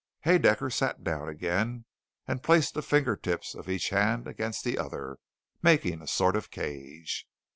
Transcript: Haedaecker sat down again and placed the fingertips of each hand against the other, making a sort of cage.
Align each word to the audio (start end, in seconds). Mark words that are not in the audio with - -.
Haedaecker 0.25 0.71
sat 0.73 1.03
down 1.03 1.29
again 1.29 1.85
and 2.27 2.41
placed 2.41 2.73
the 2.73 2.81
fingertips 2.81 3.53
of 3.53 3.69
each 3.69 3.89
hand 3.89 4.25
against 4.27 4.63
the 4.63 4.75
other, 4.79 5.19
making 5.61 6.01
a 6.01 6.07
sort 6.07 6.35
of 6.35 6.49
cage. 6.49 7.27